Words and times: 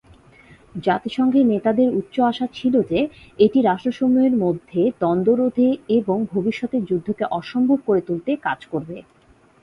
জাতিসংঘের 0.83 1.45
নেতাদের 1.45 1.89
উচ্চ 1.99 2.15
আশা 2.31 2.45
ছিল 2.53 2.73
যে 2.91 2.99
এটি 3.39 3.59
রাষ্ট্রসমূহের 3.61 4.35
মধ্যে 4.43 4.81
দ্বন্দ্ব 4.99 5.31
রোধে 5.33 5.67
এবং 5.97 6.17
ভবিষ্যতের 6.33 6.81
যুদ্ধকে 6.89 7.23
অসম্ভব 7.39 7.79
করে 7.87 8.01
তুলতে 8.07 8.31
কাজ 8.45 8.59
করবে। 8.71 8.97